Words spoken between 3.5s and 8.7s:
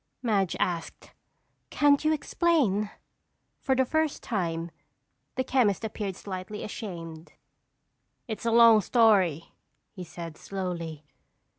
For the first time, the chemist appeared slightly ashamed. "It's a